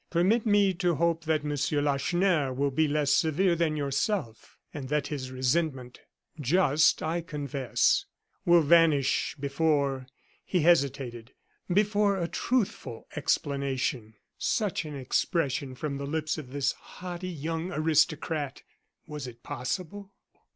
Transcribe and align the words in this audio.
"Permit 0.09 0.47
me 0.47 0.73
to 0.73 0.95
hope 0.95 1.25
that 1.25 1.43
Monsieur 1.43 1.79
Lacheneur 1.79 2.51
will 2.53 2.71
be 2.71 2.87
less 2.87 3.11
severe 3.11 3.55
than 3.55 3.75
yourself; 3.75 4.57
and 4.73 4.89
that 4.89 5.05
his 5.09 5.29
resentment 5.29 5.99
just, 6.39 7.03
I 7.03 7.21
confess, 7.21 8.05
will 8.43 8.63
vanish 8.63 9.35
before" 9.39 10.07
he 10.43 10.61
hesitated 10.61 11.33
"before 11.71 12.17
a 12.17 12.27
truthful 12.27 13.05
explanation." 13.15 14.15
Such 14.39 14.85
an 14.85 14.95
expression 14.95 15.75
from 15.75 15.99
the 15.99 16.07
lips 16.07 16.35
of 16.39 16.49
this 16.49 16.71
haughty 16.71 17.29
young 17.29 17.71
aristocrat! 17.71 18.63
Was 19.05 19.27
it 19.27 19.43
possible? 19.43 20.13